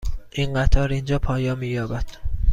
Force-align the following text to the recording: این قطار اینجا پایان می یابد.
این 0.31 0.53
قطار 0.53 0.89
اینجا 0.89 1.19
پایان 1.19 1.59
می 1.59 1.67
یابد. 1.67 2.05